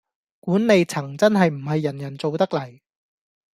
[0.39, 2.79] 管理層真係唔係人人做得嚟